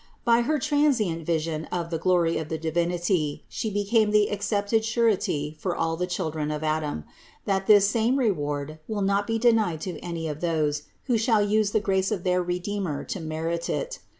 [0.25, 5.55] By her transient vision of the glory of the Divinity, She became the accepted surety
[5.59, 7.03] for all the children of Adam,
[7.45, 11.69] that this same reward will not be denied to any of those, who shall use
[11.69, 13.99] the grace of their Redeemer to merit it.